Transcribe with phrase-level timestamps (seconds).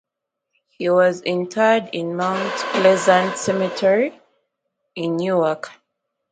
[0.69, 4.19] He was interred in Mount Pleasant Cemetery
[4.95, 5.69] in Newark.